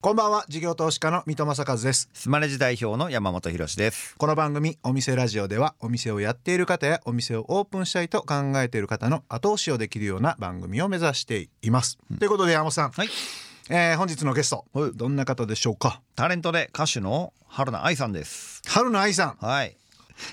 [0.00, 0.44] こんばんは。
[0.48, 2.08] 事業投資家の三戸正和です。
[2.12, 4.14] スマレジ代表の山本博です。
[4.16, 13.08] この番組お店ラジオではお店をやっている方やお店をオープンしたいと考えている方の後押しをできるような番組を目指しています、ということで山本さん、はい。
[13.70, 16.00] えー本日のゲストどんな方でしょうか？
[16.14, 18.62] タレントで歌手の春菜愛さんです。
[18.68, 19.44] 春菜愛さん。
[19.44, 19.76] はい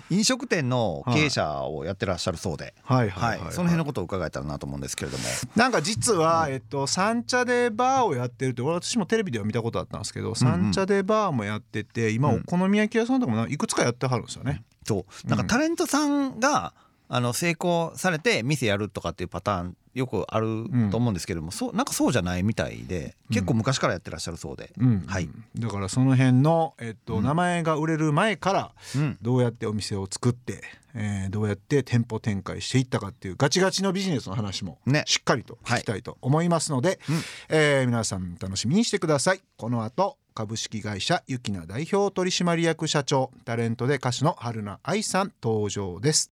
[0.09, 2.73] 飲食店の経営者をやってらっしゃるそうで。
[2.83, 3.09] はい。
[3.09, 3.39] はい。
[3.51, 5.23] その辺のことを伺えたらなと思うんですけれども。
[5.55, 14.63] なんか実は、えっと、三茶でバーをやってるって私もテレビでは見たことあったんですけど、三茶でバーもやってて今お好み焼き屋さんとかもないくつかやってはるんですよね。
[14.85, 15.27] そう。
[15.27, 16.73] なんかタレントさんが
[17.07, 25.03] あの成功されて店やるとかっていうパターンよくあると思うんですけれども、そうなんかそうじゃないみたいで結構昔からやってらっしゃるそうで、うん。
[25.07, 30.61] はい、だからその辺の、えっと名前が売れる前からうん、どうやってお店を作って、
[30.93, 35.03] えーどうやって店舗展開していったかっていうガチガチのビジネスの話もね。
[35.07, 37.15] しっかりと聞きたいと思いますので、うん。
[37.49, 39.41] えー皆さん楽しみにしてください。
[39.57, 46.34] この後株式会社ゆきな代表取締役社長タレントで歌手の春菜愛さん登場です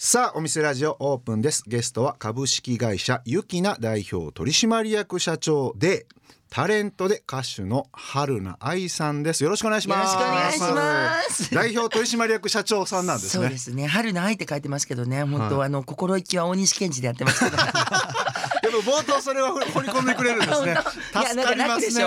[0.00, 1.64] さあお店ラジオオープンです。
[1.66, 6.06] ゲストは株式会社ゆきな代表取締役社長で
[6.50, 9.42] タレントで歌手の春菜愛さんです。
[9.42, 10.14] よろしくお願いします。
[10.14, 11.52] よろしくお願いします。
[11.52, 13.42] 代表取締役社長さんなんですね。
[13.42, 13.88] そうですね。
[13.88, 15.24] 春の愛って書いてますけどね。
[15.24, 15.66] 本当、はい。
[15.66, 17.56] あの心意気は大西健二でやってますけど。
[18.62, 20.76] でも冒頭それは掘り込んでくれるんですね。
[21.12, 22.04] 助かりますね。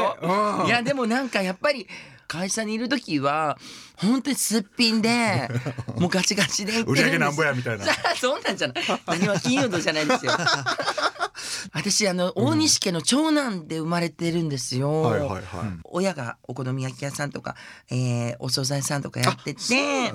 [0.66, 1.90] いやでもなんかやっぱり
[2.32, 3.58] 会社にいる時は
[3.98, 5.50] 本当にすっぴんで
[6.00, 7.86] もうガチガチで売り上げなんぼやみたいな。
[8.16, 8.84] そんなんじゃない。
[9.06, 10.32] 何は金曜日じゃないですよ
[11.74, 15.44] 私あの大西家の長男で生まれてるんですよ、はいはいはい、
[15.86, 17.56] 親がお好み焼き屋さんとか、
[17.90, 20.12] えーお惣菜屋さんとかやってて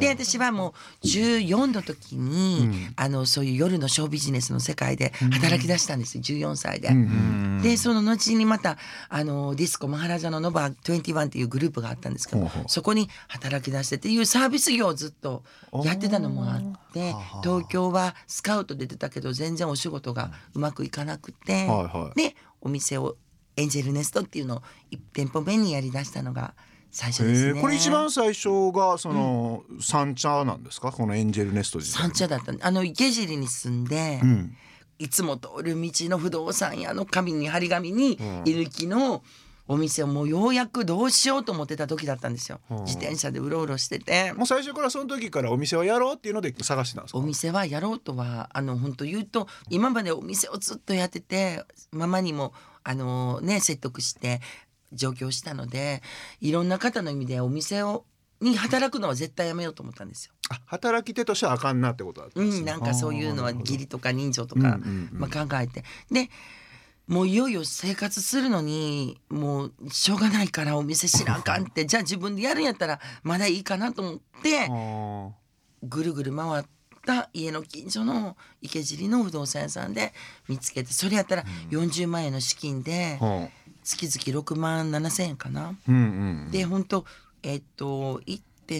[0.00, 2.92] で私はもう14の時に、うん。
[2.96, 6.22] あのそういう夜のショービジネスの世界で働き出したんですよ。
[6.22, 6.88] 14歳で。
[6.88, 8.76] うんでその後にまた
[9.08, 15.44] あのディスコマハラジャのノバ21っていうグループがあったんですけどそこに働き出してっていうサービス業をずっと
[15.84, 16.60] やってたのもあっ
[16.92, 21.66] て東京はスカウト出てたけど全然お仕事がうまくいかなくて、はい
[21.96, 22.18] はい。
[22.18, 23.16] でお店を
[23.56, 26.54] エンジェルネストっていうのを1店舗目にやりだしたのが
[26.90, 27.48] 最初ですね。
[27.50, 27.60] えー。
[27.60, 30.92] これ一番最初がその、三茶なんですか？
[30.92, 32.52] このエンジェルネスト自体三茶だった。
[32.60, 34.56] あの池尻に住んで、うん。
[34.98, 38.12] いつも通る道の不動産屋の紙に張り紙にん。
[38.12, 38.16] 居
[38.52, 39.22] 抜きの
[39.68, 42.84] お店をもうようやくどうしようと思ってた時だったんですよ、うん。
[42.84, 44.32] 自転車でうろうろしてて。
[44.32, 47.18] もう最初からその時からお店をやろうっていうので探してたんですか？
[47.18, 52.52] お店はやろうとはあの本当言うと今までお店をずっとやっててママにも
[52.84, 54.40] あのね説得して
[54.92, 56.02] 上京したので
[56.40, 58.04] いろんな方の意味でお店を
[58.40, 60.32] に働くのは絶対やめようと思ったんですよ。
[60.50, 62.60] あ働き手としてはあかんなってことだったんですね。
[62.60, 64.80] うん、なんかそういうのは義理とか人情とか、
[65.12, 65.84] まあ、考えて。
[66.10, 66.28] で
[67.12, 74.70] もういよいよ生活するのにもうしょうがないからお店しなあかんってじゃあ自分でやるんやったらまだいいかなと思って
[75.82, 76.64] ぐるぐる回っ
[77.04, 80.14] た家の近所の池尻の不動産屋さんで
[80.48, 83.48] 見つけてそれやったら40万円の資金では
[83.84, 85.66] 月々6万7千円かな。
[85.66, 85.98] あうんう
[86.48, 86.50] ん。
[86.50, 87.04] で本当
[87.42, 88.22] えっと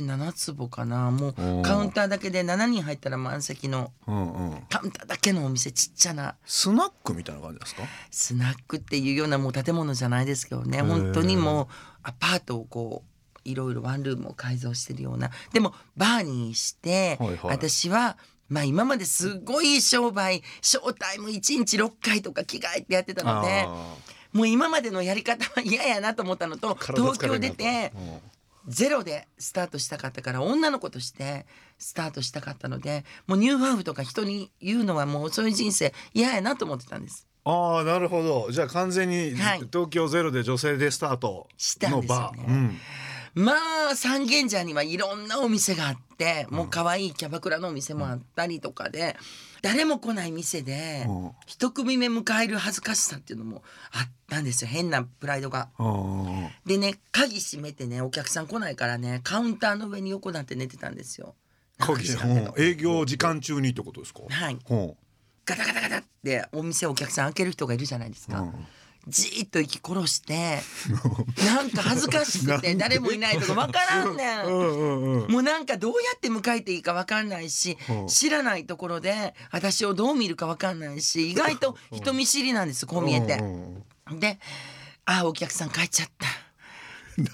[0.00, 1.10] 1.7坪かな。
[1.10, 4.62] もうカウンターだけで7人入ったら満席のうんうん。
[4.68, 6.36] カウンターだけのお店ちっちゃな。
[6.44, 7.82] スナックみたいな感じですか？
[8.10, 10.82] スナックっていうようなもう建物じゃないですけどね。
[10.82, 11.66] 本当にもう
[12.02, 15.30] アパートをこういろいろワンルームを改造してるような。
[15.52, 17.38] でもバーにして、はいはい。
[17.42, 18.16] 私は
[18.48, 23.96] まあ今まですごい商売ショータイム1日6回とか着替えてやってたのであ
[24.32, 26.76] もう今までのやり方は嫌やなと思ったのと。
[26.78, 28.18] 東京出てうん
[28.68, 31.46] ゼロでスタートしたかったから女の子として
[31.78, 37.26] スタートしたかったのでもうニューハーフとか人に言うのはもうそういう人生嫌やなと思ってたんです。
[37.44, 38.52] ああなるほど。
[38.52, 39.58] じゃあ完全にはい。
[39.72, 42.44] 東京ゼロで女性でスタートしたんのですよね。
[42.48, 42.78] うん
[43.34, 43.54] ま
[43.92, 49.16] あ三軒茶屋にはいろんなお店があってもう可愛いキャバクラのお店もあったりとかで
[49.62, 51.30] 誰も来ない店でうん。
[51.46, 53.62] 一組目迎える恥ずかしさっていうのも
[53.92, 54.68] あったんですよ。
[54.68, 55.68] 変なプライドが。
[56.66, 61.34] でね鍵閉めてねお客さん来ないからねカウンターの上に横なって寝てたんですよ。
[61.78, 62.04] 鍵
[62.58, 64.20] 営業時間中にってことですか？
[64.28, 64.58] はい。
[64.68, 64.94] うん。
[65.44, 68.52] ガタガタガタってお店お客さん開ける人がいるじゃないですか。
[69.06, 70.60] うんじーっと息殺して
[71.44, 75.30] なんか恥ずかしくて誰もいないとか分からんねん。
[75.30, 78.06] もうなんかどうやって迎えていいか分かんないしうん。
[78.06, 83.42] 知らないところで私をどう見るか分かんないし意外と人見知りなんですこう見えて。
[84.18, 84.38] で
[85.04, 86.42] ああお客さん帰っちゃった。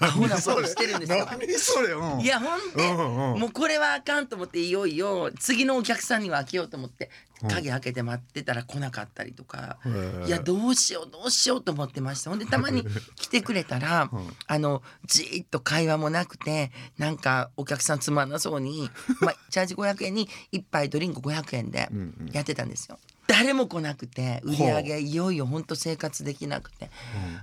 [0.05, 1.25] アホなことしてるんですよ。
[1.25, 3.39] 何それ、うん、いやほんで、うんうん。
[3.39, 7.09] もうこれはあかんと思っていよいよ次のお客さんには開けようと思って
[7.47, 9.77] 鍵開けて待ってたら来なかったりとか、
[10.25, 12.29] いやどうしようどうしようと思ってました。
[12.29, 14.29] ほんでたまに 来てくれたら、うん。
[14.47, 18.89] あのじーっと会話もなくてなんかお客さんつまんなそうに、
[19.21, 21.89] まあ、チャージ500円に1杯ドリンク500円で
[22.31, 22.99] やってたんですよ。
[23.27, 26.89] 誰も来なくて売り上げいよいよほんと生活できなくて。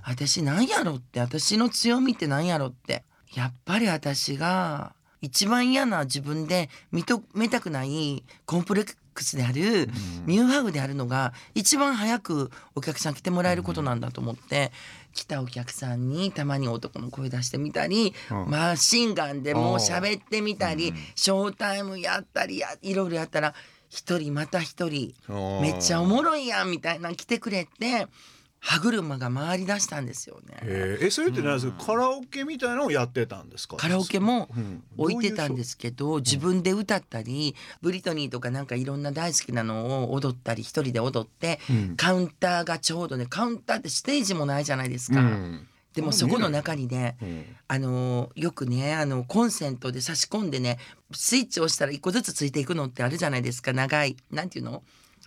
[0.03, 3.03] 私なんやろって私の強みってなんやろって。
[3.33, 9.89] やっぱり私が一番嫌な自分で認めたくないコンプレックスである
[10.27, 14.71] ニューハグであるのが一番早くお客さん来てもらえることなんだと思って
[15.13, 18.49] 来たお客さんにたまに男の声出してみたりうん。
[18.49, 20.95] マシンガンでもう喋ってみたりうん。
[21.15, 23.55] ショータイムやったりやいろいろやったら
[23.89, 28.07] 一人また一人うんめっちゃおもろいやんみたいなの来てくれて
[28.59, 30.57] 歯車が回り出したんですよね。
[30.63, 31.05] へー。
[31.07, 33.77] えそれって何ですか、カラオケみたいなのをやってたんですか？
[33.77, 34.83] カラオケもうん。
[34.97, 41.95] 置いてたんですけど自分で歌ったりブリトニーとかなんかいろんな大好きなのを踊ったり一人で踊ってうん。
[41.95, 45.19] カウンターがちょうどねカウンターってステージもないじゃないですか。
[45.21, 45.67] うん。
[45.93, 47.45] でもそこの中にねうん。
[47.67, 50.77] あのよくねあのコンセントで差し込んでね
[51.13, 53.71] スイッチを押したら一個ずつついていくのってあるじゃないですか。
[53.71, 54.83] 長いなんていうの？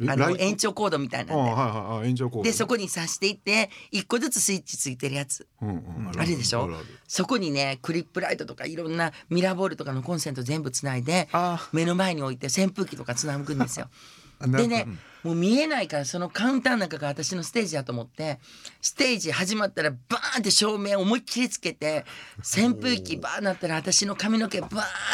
[0.09, 1.43] あの延長コードみたいあなんで。
[1.43, 2.45] はいはいはい延長コード。
[2.45, 5.47] でそこに挿していって一個ずつスイッチついてるやつ。
[5.61, 6.11] うんうん。
[6.17, 6.71] あれでしょ？
[7.07, 13.89] そこにねクリップライトとかいろんなミラーボールとかのコンセント全部つないであ目の前に置いて扇風機とかつなぐんですよ。
[14.41, 14.87] でね
[15.23, 18.39] もう見えないからそのカウンターの中が私のステージだと思って
[18.81, 22.05] ステージ始まったらバーンって照明思いっきりつけて
[22.39, 24.69] 扇風機バーンなったら私の髪の毛バ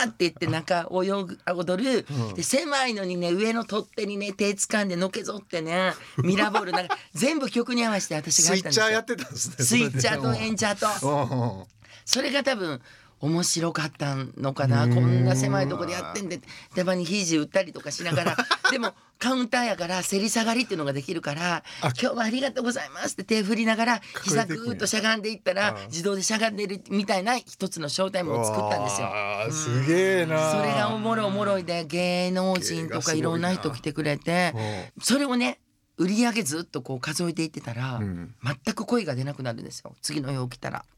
[0.04, 2.34] ーンっていって中泳ぐあ踊る、うん。
[2.34, 9.38] で狭いのにね上の取っ手にね手掴んでのけぞってねミラーボールなんか 全部曲に合わせて私がスイッチャーややったんですよってたんで。
[9.38, 11.66] すねスイッチャーとエンチャーと。
[12.04, 12.80] それが多分
[13.20, 14.84] 面白かったのかな。
[14.84, 14.94] うん。
[14.94, 16.40] こんな狭いとこでやってんで。
[16.74, 18.36] たまに肘打ったりとかしながら。
[18.70, 29.08] でもカウンターやからせり下がりっていうのができるから「あ今日はありがとうございます」って手振りながら膝ぐーっとしゃがんでいったらうん自動でしゃがんでるみたいな一つのショータイムを作ったんですよ。
[29.50, 35.60] すげえなそれがおもろいおもろいで芸能人とかいろんな人来てくれてそれをね
[35.96, 38.34] 売り上げずっとこう数えていってたらうん。
[38.44, 39.96] 全く声が出なくなるんですよ。
[40.02, 40.84] 次の日起きたら。
[40.90, 40.95] うん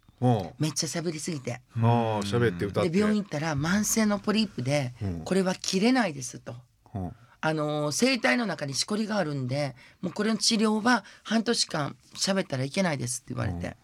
[0.59, 1.55] めっちゃ喋りすぎて。
[1.55, 2.91] ああ喋って歌って。
[2.91, 5.21] で病院行ったら慢性のポリープでうん。
[5.25, 6.55] これは切れないですと。
[6.95, 7.13] うん。
[7.41, 13.77] あのー声帯の中にしこりがあるんでもうこれの治療は半年間喋ったらいけないですって言われて、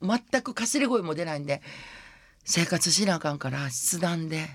[0.00, 1.60] 全くかすれ声も出ないんで
[2.44, 4.48] 生活しなあかんから筆談で。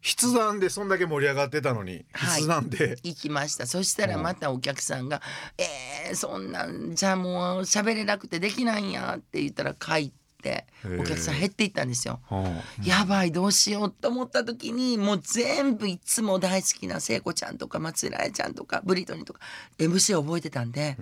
[0.00, 2.42] 筆談でそんだけ盛り上がってたのにはい。
[2.42, 2.98] 筆談で。
[3.02, 3.66] 行きました。
[3.66, 5.22] そしたらまたお客さんが
[5.58, 10.66] 「えー、そんなんじゃもう喋れなくてできないんや」って言ったら帰って
[10.98, 12.20] お客さん減っていったんですよ。
[12.30, 19.40] うんやばいどうしようと思った時にもう全部いつも大好きな聖子ちゃんとか松浦ちゃんとかブリトニーとか
[19.78, 20.96] MC を覚えてたんで、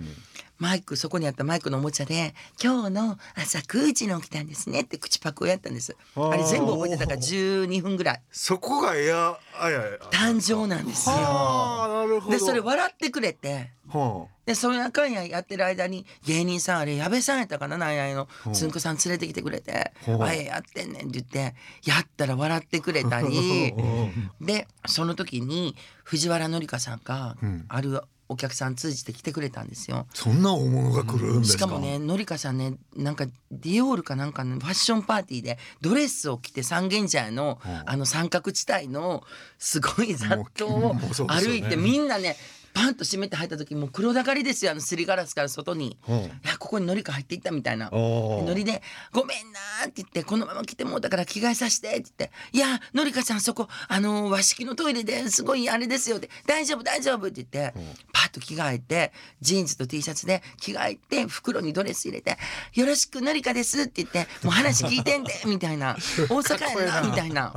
[0.59, 5.95] マイクそこにあったマイクのおもちゃで「今日の朝9時に起きたんですね」って口パクをやったんです。
[6.15, 6.35] あ。
[6.35, 8.21] れ全部覚えてたから12分ぐらい。
[8.31, 9.97] そこがエアあやや。
[10.11, 11.15] 誕生なんですよ。
[11.15, 12.31] はあなるほど。
[12.31, 13.71] でそれ笑ってくれて。
[13.87, 18.49] はでその中ややってる間に芸人さんあれ矢部さんやったかななんやのう。
[18.49, 19.93] んつんくさん連れてきてくれて。
[20.05, 21.55] ほう「あえやってんねん」って言って
[21.85, 23.73] やったら笑ってくれたり。
[24.41, 27.65] でその時に藤原紀香さんがうん。
[27.67, 30.05] あるお客さん通じて来てくれたんですよ。
[30.13, 31.59] そんな大物が来るんですか？
[31.59, 39.23] しかもね紀香さんねなんかディオールかなんかのファッションパーティーでドレスを着て三軒茶屋のうんあの三角地帯の
[39.57, 40.93] すごい雑踏を
[41.27, 42.35] 歩いてみんなね
[42.77, 45.97] パンと閉めて入った時もう黒だかりですよあのすりガラスから外に。
[46.07, 46.13] う。
[46.13, 47.89] んいやここにのりか入っていったみたいな。
[47.89, 57.73] のりで「ごめんな」って言って「このまま来てもうだから着替えさせて」って言って「いやのりかちゃんそこあの和式のトイレですごいあれですよ」って「大丈夫大丈夫」って言って、
[58.13, 62.37] パッと着替えてジーンズと T シャツで着替えて袋にドレス入れて
[62.75, 65.97] 「よろしくのりかです」って言って「もう話聞いてんで」みたいな
[66.29, 67.53] 「大阪やな」みたいな。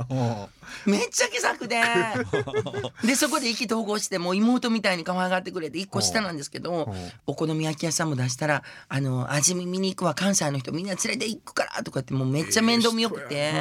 [0.85, 1.81] うんめっちゃ気さくで。
[3.03, 13.51] でそこで意気投合してもう妹みたいに可愛がってくれて1個下なんですけどうんお好み焼き屋さんも出したら「あの味見見に行くわ関西の人みんな連れて行くから」とかってもうめっちゃ面倒見よくて。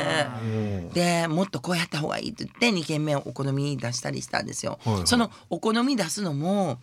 [0.42, 0.88] うん。
[0.90, 4.78] でもっとこうやった方がいいって言って2軒目お好み出したりしたんですよ。
[4.84, 5.06] はいはい。
[5.06, 6.80] そのお好み出すのも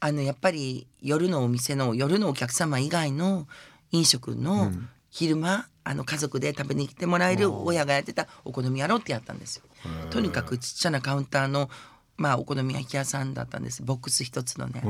[0.00, 3.46] あのやっぱり夜のお店の夜のお客様以外の
[3.92, 4.72] 飲食の
[5.10, 9.62] 昼間、あの家族で食べに来てもらえる親がやってたお好みやろうってやったんですよ。
[10.10, 11.70] とにかくちっちゃなカウンターの
[12.16, 13.84] まあお好み焼き屋さんだったんです。
[13.84, 14.82] ボックス一つのね。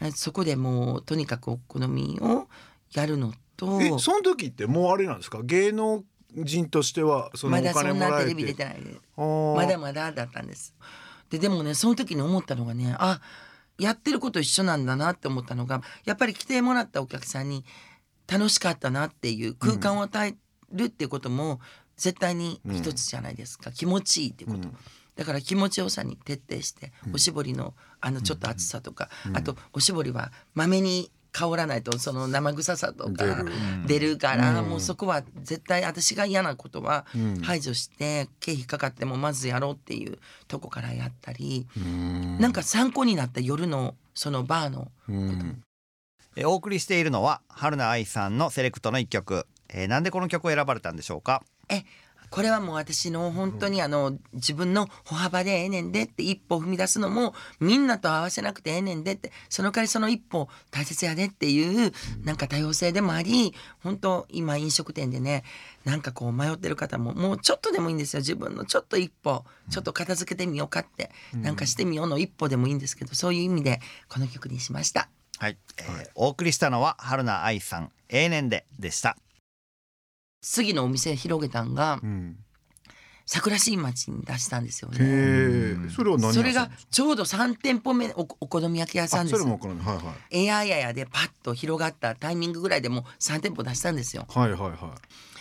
[0.00, 0.12] うん。
[0.12, 2.46] そこでもうとにかくお好みを
[2.92, 5.42] やるのとえその時ってもうあれなんですか？
[5.42, 6.04] 芸能
[6.36, 8.76] 人としてはそのおまだそんなテレビ出てない
[9.16, 10.76] まだまだだったんです。
[11.28, 13.20] ででもねその時に思ったのがねあ
[13.78, 17.64] やってること一緒なんだなって思ったのがやっぱり来てもらったお客さんに
[18.30, 20.34] 楽しかったなっていう空間を与え
[20.72, 21.60] るっていうことも
[21.96, 24.68] 絶対に一つじゃないですか、気持ちいいってこと、
[25.16, 33.44] だから気持ちよさに徹底して、おしぼりのあのちょっと厚さとか、あとおしぼりはまめに香らないとその生臭さとか
[33.86, 34.16] 出る。
[34.18, 37.06] から、もうそこは絶対私が嫌なことは
[37.42, 40.18] 排除して経費かかってもまずやろうっていう
[40.48, 41.66] とこからやったり、
[42.38, 45.62] なんか参考になった夜のそのバーのうん
[46.40, 51.42] えーお送りしているのは春菜愛さんのセレクトの一曲、えーなんでこの曲を選ばれたんでしょうか？
[51.68, 51.84] え
[52.30, 61.92] これはもう私の本当にあの自分の歩幅でええねんでって一歩踏み出すのもみんなと合わせなくてええねんでってその代わりその一歩大切やでっていう
[62.24, 65.42] なんか多様性でもあり本当今飲食店でね
[65.84, 68.20] なんかこう迷ってる方ももうちょっとでもいいんですよ。
[68.20, 75.10] 自分のちょっと一歩ちょっと片付けてみようかってなんかしてみようの一歩でもいいんですけどそういう意味でこの曲にしました。
[75.40, 79.16] はい、えーお送りしたのは春菜愛さん永年ででした。
[80.42, 82.36] 次のお店広げたんがうん。
[83.24, 85.86] 桜新町に出したんですよへね。
[85.86, 90.44] えそれは何それがちょうど3店舗目おお好み焼き屋さんですあそれもこのはいはい。
[90.46, 94.26] エアややでパッと広がったタイミングぐらいでもう3店舗出したんですよ。
[94.28, 94.94] はいはいは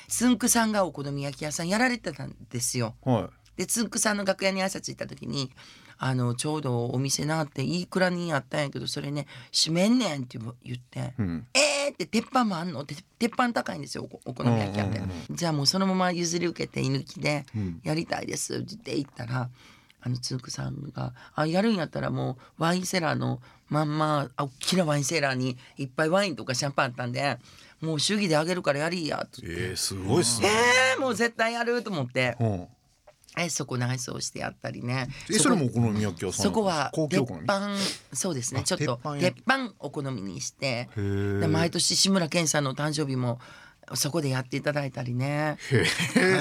[0.07, 2.95] つんくさんがお好み焼き屋さんやられてたんですよ。
[3.05, 3.29] いはい。
[3.57, 5.51] でつんくさんの楽屋に挨拶行った時に
[6.01, 11.45] あのちょうどお店なっていいくらにあったんやけどそれね閉めんねんって言って、うん。
[11.53, 12.81] えーって鉄板もあんの？
[12.81, 17.81] って鉄板高いんですよおお好み焼き屋って、じゃあもうそのまま譲り受けて居抜きでうん。
[17.83, 19.49] やりたいですって言ったら
[20.01, 27.37] あのつんくさんが「あやるんやったらもうワインセラーのまんまあ大きなワインセラーにいっぱいワインとかシャンパンあったんで
[27.81, 29.63] もう祝儀であげるからやりや」って言って。
[29.63, 30.49] えー、すごいっすね。
[30.95, 32.37] えー、もう絶対やると思って。
[32.39, 32.67] うん
[33.37, 35.07] えそこ内装してやったりね。
[35.29, 37.69] えそれもお好み焼き屋さんそこは鉄板
[38.13, 38.61] そうですね。
[38.61, 39.73] あちょっと鉄板？
[39.79, 40.89] お好みにして。
[40.95, 43.39] で毎年志村けんさんの誕生日も
[43.95, 45.57] そこでやっていただいたりね。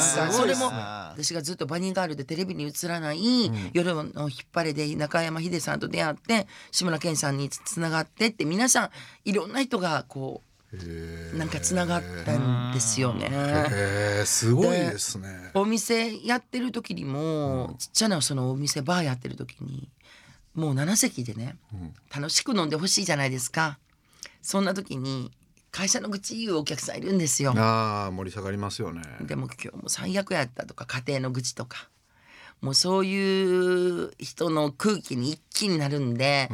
[0.00, 0.66] それも
[1.12, 8.90] 私がずっとバニーガールでテレビに映らない、夜の引っ張りで中山秀さんと出会って志村けんさんにつながってって皆さん
[9.24, 10.47] いろんな人がこへう
[11.34, 13.30] なんかつながったんですよね。
[13.30, 15.50] えすごいですね。
[15.54, 19.88] お店やってる時にも、ちっちゃなそのお店バーやってる時に
[20.54, 21.56] もう7席でね、
[22.14, 23.78] 楽しく飲んでほしいじゃないですか。
[24.42, 25.30] そんな時に
[25.70, 27.54] 会社の愚痴言うお客さんいるんですよ。
[27.56, 29.02] ああ盛り下がりますよね。
[29.22, 31.88] でも今日も最悪やったとか家庭の愚痴とか
[32.60, 36.50] もうそういう人の空気に一気になるんで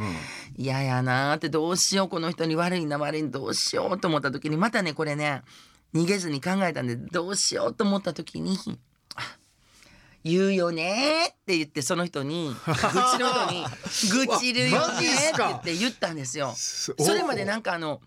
[0.55, 5.41] 嫌、やなーってどうしようこの人に悪いな悪いなどうしようと思った時にまたねこれね
[5.93, 8.57] 逃げずに考えたんでどうしようと思った時に
[9.15, 9.37] あ
[10.23, 13.65] 言うよねーって言ってその人に 愚痴の人に
[14.27, 15.07] 愚痴るよね
[15.57, 16.53] って言ったんですよ。
[16.55, 18.01] すそれまでなんかあの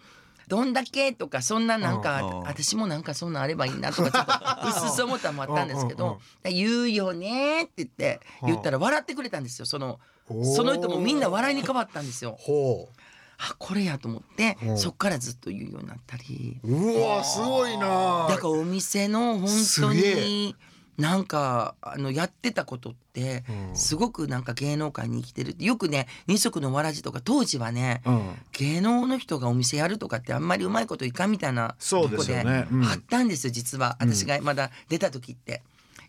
[0.48, 2.46] どんだけとかそんななんかうんうん。
[2.48, 6.18] 私もなんかそんなんあればいいなとかちょっとうすうす思ったのもあったんですけうんうんうん。
[6.18, 9.66] ど「言うよね」って言って言ったら笑ってくれたんですよ。
[9.66, 12.36] そのその人もみんな笑いに変わったんですよ。
[12.38, 12.88] ほ
[13.40, 14.78] あこれやと思ってうん。
[14.78, 16.58] そっからずっと言うようになったり。
[16.64, 19.48] ううわすごいなだからお店の本
[19.80, 20.56] 当に
[20.98, 23.76] なんかあのやってたことってうん。
[23.76, 28.34] すごくなんか芸能界に生きてるよくね二足のわらじとか当時はねうん。
[28.52, 33.96] 芸能の人がお店やるとかってあんまりうまいこといかんみたいなとこであったんですよ実は。
[34.00, 35.62] 私がまだ出た時って。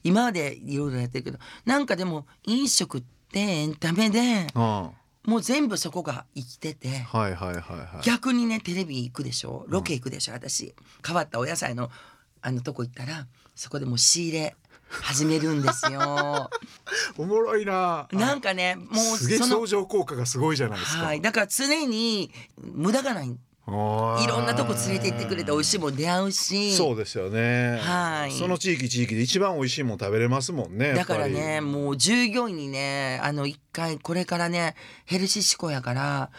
[0.03, 4.61] 今までいろいろやってるけどなんかでも飲食ってエンタメでうん。
[4.61, 4.91] は
[5.25, 6.87] もう全部そこが生きてて。
[6.87, 8.05] いはいはいはい。
[8.05, 9.65] 逆にねテレビ行くでしょ？
[9.67, 10.73] ロケ行くでしょ、私。
[11.05, 11.91] 変わったお野菜の
[12.41, 14.55] あのとこ行ったらそこでもう仕入れ
[14.89, 16.49] 始めるんですよ。
[17.17, 18.07] おもろいな。
[18.11, 21.03] なんかねもうすげえ相乗効果がすごいじゃないですか。
[21.03, 23.29] はいだから常に無駄がない。
[23.29, 26.75] いいろんなとこ連れて行ってくれて美味しいもん出会うし。
[26.75, 27.77] そうですよね。
[27.77, 28.31] はい。
[28.31, 36.31] その地域地域で一番美味しいもん食べれますもんねだからねもう従業員にねあの一回これからねヘルシー志向やから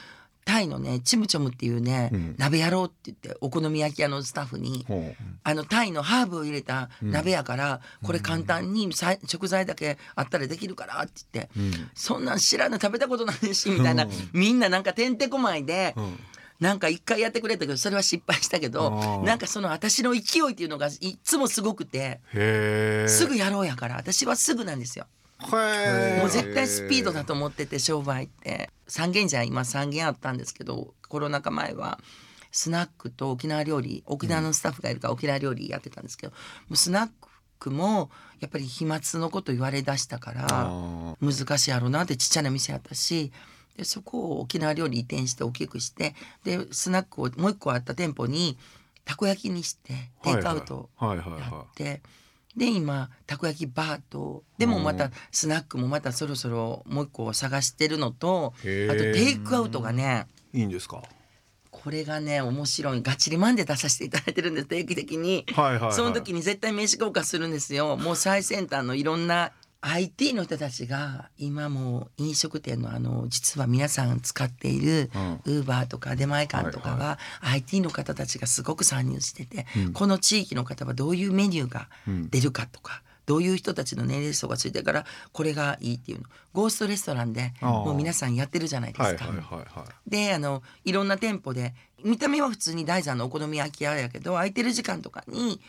[0.51, 2.35] タイのねチムチョムっていうね、うん。
[2.37, 5.15] 鍋やろうって言ってお好み焼き屋のスタッフにぱりほ
[5.45, 11.91] あのタイのハーブを入れた鍋やから、これ簡単にさ食材だけあったらできるからって言って、ううん。
[11.95, 14.11] そんなん知らぬ食べたことないしみたいな、うん。
[14.33, 16.19] みんななんかてんてこまいで、うん。
[16.59, 22.21] なんか一回やってくれたけどそれは失敗したけどなんかその私の勢いっていうのがいつもすごくて
[23.09, 25.07] すぐやろうやから私はすぐなんですよ。
[26.21, 28.71] もう絶対スピードだと思ってて商売って。
[28.91, 32.01] 三軒じゃ今三軒あったんですけどコロナ禍前は
[32.51, 36.39] スナックと沖縄料理沖縄のスタッフがいるから沖縄料理やってたんですけど、も
[36.73, 37.09] うスナッ
[37.61, 43.31] クもやっぱり飛沫のこと言われだしたからあ難しいやろうなってちっちゃな店やったし
[43.77, 48.59] ででそこを沖縄料理移転して大きくしてでスナックをもう一個あった店舗に
[49.05, 52.03] たこ焼きにしてテイクアウトやはって、
[52.61, 61.03] で今たこ焼きバーとでもまたスナックもまたそろそろもう一個探してるのとあとテイクアウトがねいいいんですか？
[61.71, 65.47] これがね面白いガッチリマンで出させていただいてるんです定期的に。
[65.55, 67.97] はいはい、はい、その時に絶対名刺交換するんですよ。
[67.97, 69.53] もう最先端のいろんな
[69.83, 75.41] IT の人たちが今もう飲食店のあの実は皆さん使っているうん。
[75.45, 79.93] ウーバーとか出前館とかは IT の方たちがすごく参入してて、うん。
[79.93, 82.31] この地域の方はどういうメニューがうん。
[82.31, 83.03] 出るかとか。
[83.27, 86.25] どういう人たちの年齢層がついてるからこれがいいっていうの。
[86.53, 89.27] ゴーストレストランでもう皆さんやってるじゃないですか。
[90.05, 91.73] であのいろんな店舗で
[92.03, 95.61] 見た目は普通に大山のお好み焼き屋やけど空いてる時間とかに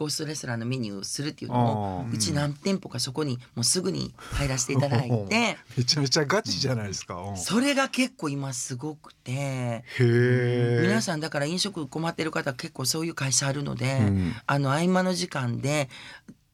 [0.00, 15.90] ゴースレストランのメニューをするっていうのをうち何店舗かそこにもうすぐに入らせていただいてめちゃめちゃガチじゃないですか、それが結構今すごくてへえ皆さんだから飲食困ってる方結構そういう会社あるので、うんあの合間の時間で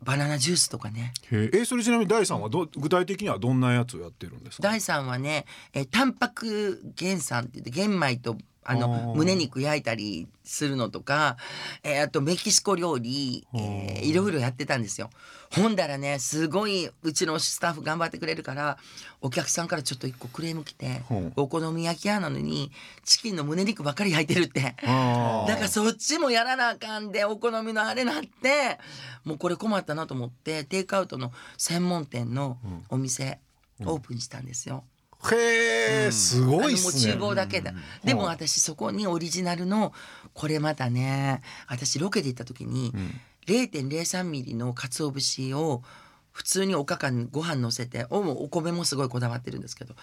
[0.02, 8.36] バナナジュースとかねええそれちなみに第三はど具体的にはどんなやつをやってるんですか第3はね、えータンパク原産って言って玄米と
[8.66, 11.36] ああのー胸肉焼いたりするのとか、
[11.82, 15.10] えーあとメキシコ料理、えーいろいろやってたんですよ。
[15.52, 18.78] ほんだらねすごいうちのスタッフ頑張ってくれるから
[19.20, 21.02] お客さんからちょっと一個クレーム来て
[21.36, 22.72] お好み焼き屋なのに
[23.04, 24.60] チキンの胸肉ばっかり焼いてるって。
[25.46, 28.78] だからそっちもやらなあかんでお好みのあれなって
[29.24, 32.58] もうこれ困ったなと思ってテイクアウトの専門店の
[32.88, 33.38] お店
[33.84, 34.84] オープンしたんですよ。
[35.32, 37.12] へえすごいっすね。
[37.12, 37.72] 厨房だけだ、
[38.04, 39.92] でも私そこにオリジナルの
[40.34, 42.92] これまたね私ロケで行った時に
[43.46, 45.82] 0.03ミリの鰹節を
[46.32, 49.94] 普通におかかにご飯乗せておお米もすごいこだわってるんですけど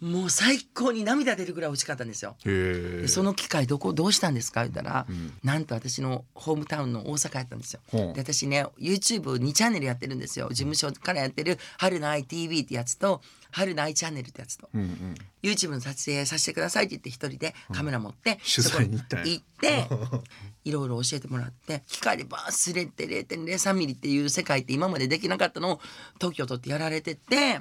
[0.00, 2.36] もう最高に涙出るぐらい美味しかったんですよ。
[2.46, 4.62] へえでその機会どこどうしたんですか？
[4.62, 5.32] 言ったら、ん。
[5.42, 7.80] なんと私のホームタウンの大阪やったんですよ。
[7.88, 8.14] ほう。
[8.14, 10.48] で私ね YouTube2 チャンネルやってるんですよ。
[10.48, 14.68] 事務所からやってる「春の ITV」ってやつと「春の I チャンネル」ってやつと。
[14.72, 15.14] うんうん。
[15.42, 19.24] YouTube の撮影させてくださいって言って一人でカメラ持って、取材に行ったんや。
[19.24, 20.30] そこに行って
[20.64, 25.80] いろいろ教えてもらって機械でバースレって0.03ミリっていう世界って今までできなかったのを
[26.18, 27.60] 特許を取ってやられてて、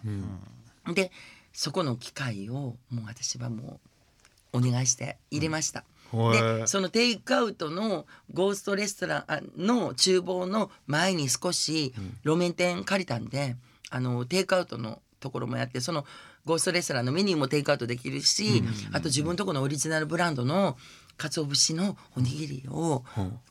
[0.93, 1.12] で
[1.54, 2.54] そこの機械を
[2.89, 3.80] もう私はも
[4.54, 5.86] うお願いして入れました。
[6.12, 6.32] うん。
[6.34, 9.25] でそのテイクアウトのゴーストレストラ
[9.58, 11.93] ンの厨房の前に少し
[12.25, 13.56] 路面店借りたんで、
[13.89, 16.05] あのテイクアウトのところもやってその
[16.45, 20.77] ゴーストレストランのメニューもテイクアウトできるし、あと自分のところのオリジナルブランドの
[21.17, 23.03] 鰹節のおにぎりを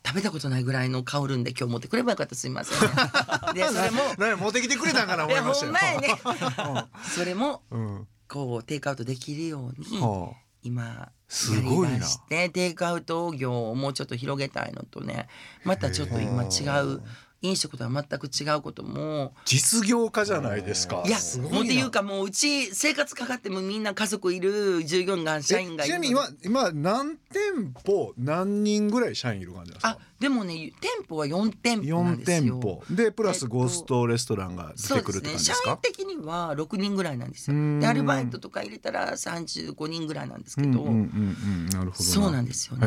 [0.05, 2.79] 食べたことないぐらいの香るんで今日持ってくればよかったすいません。
[3.55, 6.09] でそれも何持ってきてくれたんかな思いましたよね。
[7.15, 8.09] それもうん。
[8.27, 10.01] こうテイクアウトできるように。
[10.01, 11.91] は今すごいな。
[11.91, 15.29] やりだしてテイクアウト業をもうちょっと広げたいのとね
[15.65, 17.03] またちょっと今違う
[17.41, 21.05] 飲食とは全く違うこともあ実業家じゃないですか。
[21.07, 25.95] いやすごもうっていうなかもううち生活かかってもみんな家族いる従業員が社員がいる。
[25.95, 32.55] えちなみに今今何店舗何人ぐらい社員いる感じですあかでもね店舗は4店舗なん4ですよ。
[32.55, 32.83] 店舗。
[32.91, 37.81] でプラスえっとゴーストレストランが出てくるってそうですね社感じですか員的には6人ぐらいなんですよ。
[37.81, 42.87] でアルバイトとか入れたら35人ぐらいなんですけど、うんうんうんうんなるほどそうなんですよね。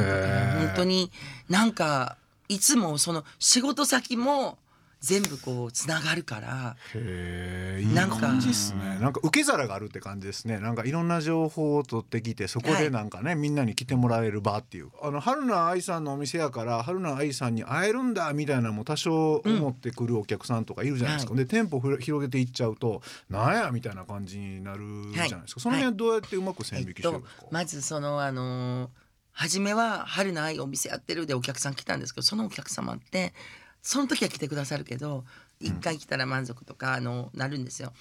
[0.60, 1.10] 本当に
[1.48, 2.18] なんか
[2.52, 4.58] いつもその仕事先も
[5.00, 6.76] 全部こうつながるから。
[6.94, 9.00] へえいいなんか感じですね。
[9.00, 10.60] なんか受け皿があるって感じですね。
[10.60, 14.92] なんかいろんな情報を取ってきてそこでなんかね、みんなに来てもらえる場っていう。
[15.02, 24.80] あの春菜愛さんのお店やから春菜愛さんに会えるんだみたいなのも多少思ってくるお客さんとかいるじゃないですか、はで店舗ふ広げていっちゃうとなんやみたいな感じになる
[25.14, 29.01] じゃないですか、その辺はどうやってうまく線引きしてるんですか、まずそのあのー
[29.34, 33.34] 初めは春の愛お店やってるでお客さん来たんですけどそのお客様って
[33.82, 35.24] その時は来てくださるけど
[35.60, 37.94] 一回来たら満足とかあのなるんですよ。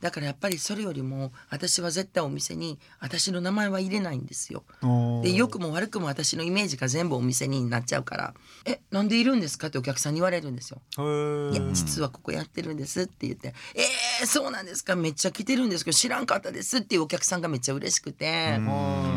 [0.00, 4.64] だからやっぱりそれよりも私は絶対お店に私の名前は入れないんですよ。
[5.22, 8.34] で良くも悪くも私のイメージが全部お店になっちゃうから
[8.66, 10.82] 「えなんでいるんですか?」ってお客さんに言われるんですよ。
[11.52, 18.60] いや実はここやってるんですって言って「えー、そうなんですかめっちゃ来てるんですけど知らんかったです」っていうお客さんがめっちゃ嬉しくて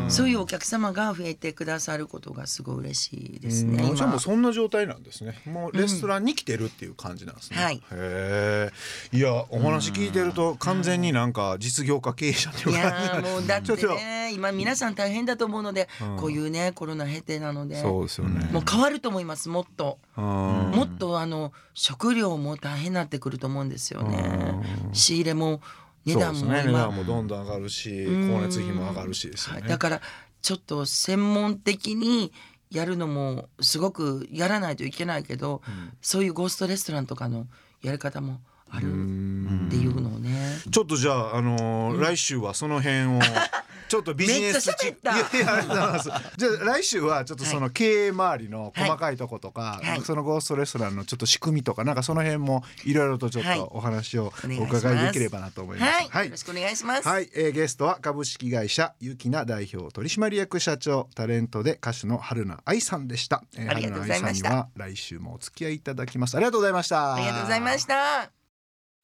[0.08, 3.82] そういうお客様が増えてくださることがすごい嬉しいですね。
[3.82, 5.40] うんじゃあも今うそんな状態なんですね。
[5.46, 7.62] もうレストランに来てるっていう感じなんですね。
[7.62, 8.70] はいへ
[9.12, 9.16] え。
[9.16, 15.88] いやお話聞いてると完全になんか実業家経営者っていう感じもうだってとね今皆さん大変だと思うので、
[16.18, 18.48] こういうねコロナ経てなのでそうですよね。
[18.52, 19.98] もう変わると思いますもっと。
[20.16, 24.54] うんもっとあの食料も大変になってくると思うんですよね。
[24.96, 25.60] 仕入れも
[26.04, 26.62] 値段もね。
[26.64, 28.28] 値今、段もどんどん上がるしうん。
[28.28, 30.00] 光熱費も上がるしですよね、はいだから
[30.42, 32.32] ちょっと専門的に
[32.70, 35.60] やるのもすごくやらないといけないけど、
[36.00, 37.48] そういうゴーストレストランとかの
[37.82, 40.58] やり方もあるっていうのをね。
[40.70, 43.20] ちょっとじゃあ、あのー来週はその辺を
[43.88, 45.16] ちょっとビジネスめっちゃ喋った。
[45.16, 46.10] いやいやありがとうございます。
[46.36, 50.00] じゃあ来週はちょっとその経営周りの細かいとことか、はい。
[50.02, 53.58] そのゴーストレストランのちょっと仕組みとかなんかその辺もいろいろとちょっはい。
[53.58, 56.08] とお話をお伺いできればなと思います。
[56.10, 57.08] はい、よろしくお願いします。
[57.08, 66.36] はい、えーゲストは株式会社ゆきな代表取締役社長タレントで歌手の春菜愛さんでした、えーありがとうございました春菜愛さんには来週もお付き合いいただきます。
[66.36, 67.14] ありがとうございました。
[67.14, 68.35] ありがとうございました。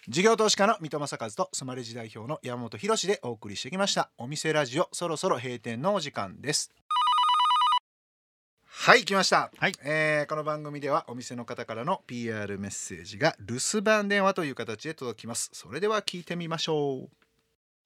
[0.09, 4.11] 事業投資家の三戸正和とスマレジ代表の山本博でお送りしてきました。
[4.19, 6.73] お店ラジオそろそろ閉店のお時間です。
[8.67, 9.73] はい来ました、はい。
[9.85, 15.51] えーこの番組ではお店の方からの PR メッセージが留守番電話という形で届きます。
[15.53, 17.09] それでは聞いてみましょう。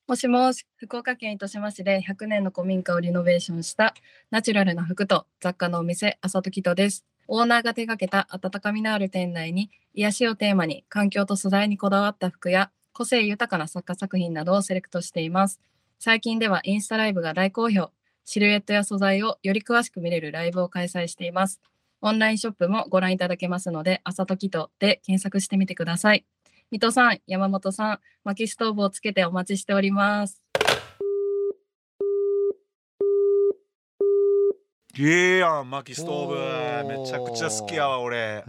[0.09, 3.93] もしもし、福岡県糸島市で100年の古民家をリノベーションした
[4.31, 7.05] ナチュラルな服と雑貨のお店、朝ときとです。
[7.29, 15.61] オーナーが手掛けた温かみのある店内に癒しをテーマに環境と素材にこだわった服や個性豊かな作家作品などをセレクトしています。
[15.99, 17.91] 最近ではインスタライブが大好評。
[18.25, 21.61] シルエットや素材をより詳しく見れるライブを開催しています。
[22.03, 26.27] オンラインショップもご覧いただけますので、朝ときとで検索してみてください。
[26.71, 30.43] 水戸さん、山本さん、薪ストーブをつけてお待ちしております。
[34.99, 36.89] いいやん薪ストーブ。
[36.89, 38.43] めちゃくちゃ好きやわ俺。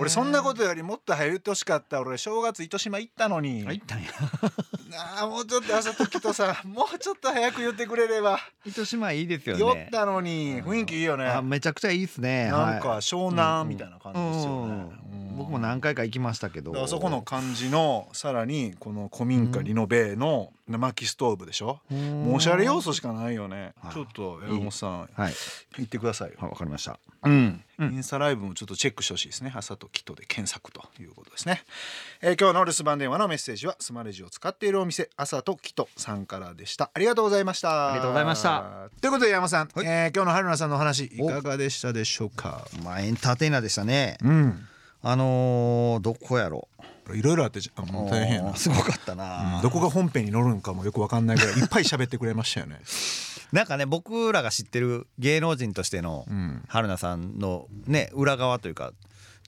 [0.00, 2.18] 俺そんなことよりもっと早言ってほしかった俺。
[2.18, 3.64] 正月糸島行ったのに。
[3.68, 4.08] あ行ったんや。
[4.90, 8.40] なあもうちょっと朝時とさ もうちょっと早く言ってくれれば。
[8.64, 9.60] 糸島いいですよね。
[9.60, 10.60] 酔ったのに。
[10.62, 11.26] 雰囲気いいよね。
[11.26, 12.50] あめちゃくちゃいいですね。
[12.50, 12.98] なんかはい。
[12.98, 14.72] 湘南みたいな感じですよね。
[14.72, 15.20] うん。
[15.20, 16.72] うん僕も何回か行きましたけど。
[16.72, 21.80] だからそこの感じのさらにこの古民家リノベの薪ストーブでしょ？
[22.32, 23.72] おしゃれ要素しかないよね。
[23.82, 23.94] はい。
[23.94, 25.32] ちょっと山本さんはい。
[25.76, 26.98] 言ってくださいわかりました。
[27.22, 27.94] うん、うん。
[27.94, 29.52] インスタライブもちょっとチェックしてほしいですね。
[29.54, 31.62] 朝とキトで検索ということですね、
[32.20, 36.90] えー今日の留守番電話のメッセージはスマレジを使っているお店朝とキトさんからでした。
[36.92, 37.90] ありがとうございました。
[37.90, 38.90] ありがとうございました。
[39.00, 39.86] ということで山さん、はい。
[39.86, 42.66] えー今日の春菜さんのお話いかがでしたでしょうか？
[42.82, 44.18] まあエンターテイナーでしたね。
[44.22, 44.68] うん
[45.08, 46.68] あのーどこやろ？
[47.14, 49.18] いろいろあってじゃもう大変すごかったうん。
[49.18, 52.80] などこが本編に乗るのかもよくわかんないぐらいいっぱい喋ってくれましたよね。
[53.52, 58.92] なんかね僕らが知ってる芸能人としてのうん、春菜さんのね裏側というか、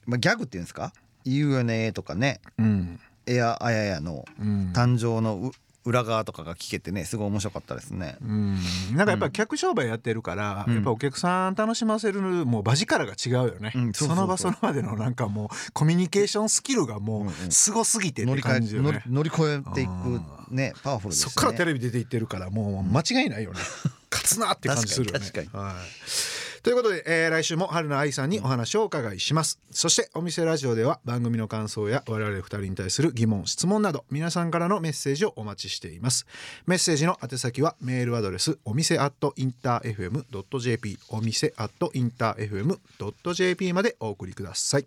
[0.05, 0.93] まあ、ギャグっていうんですか
[1.25, 2.39] 「言うよね」とかね。
[2.57, 5.51] うん、「エアあやや」のうん、誕生のう
[5.89, 8.17] 裏側とかが聞けてねすごい面白かったですね。
[8.21, 8.57] うん、
[8.93, 10.75] なんかやっぱ客商売やってるから、うん。
[10.75, 17.51] やっぱお客さん楽しませるもう場力が違うよね、うんその場その場でのなんかもうコミュニケーションスキルがもうんううん。
[17.51, 21.33] すごすぎてって感じよね、乗り越えていくあねパワフルですよね。
[21.33, 23.59] そっからテレビ出ていってるからもう間違いないよね。
[24.11, 25.19] 勝つなって感じするよね。
[25.19, 36.25] 確かに確はいということで、えー来週も春菜愛さんにお話をお伺いします、そしてお店ラジオでは番組の感想や我々二人に対する疑問質問など皆さんからのメッセージをお待ちしています。
[36.67, 44.85] メッセージの宛先はメールアドレスお店アットインター FM.jp お店アットインター FM.jp までお送りください。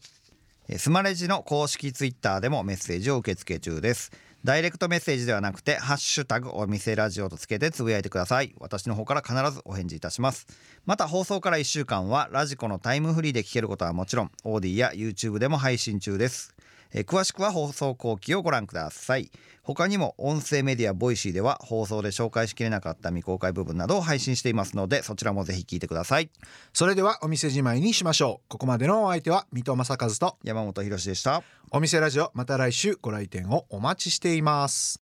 [0.69, 4.13] えースマレジの公式ツイッターでもメッセージを受け付け中です。
[4.45, 8.53] ダイレクトメッセージではなくてハッシュタグお店ラジオとつけてつぶやいてください。
[8.59, 10.49] 私の方から必ずお返事いたします。
[10.85, 16.57] また放送から1週間は radiko のタイムフリーで聞けることはもちろん AuDee や YouTube でも配信中です。
[16.93, 19.31] えー詳しくは放送後記をご覧ください。
[19.63, 26.31] 他にも音声メディア Voicy では放送で紹介しきれなかった未公開部分などを配信していますのでそちらもぜひ聞いてください。
[26.73, 28.49] それではお店じまいにしましょう。
[28.49, 31.43] ここまでのお相手は三戸政和と山本博史でした。
[31.71, 35.01] お店ラジオまた来週ご来店をお待ちしています